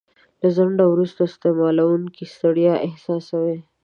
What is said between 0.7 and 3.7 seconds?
وروسته استعمالوونکی ستړیا احساسوي.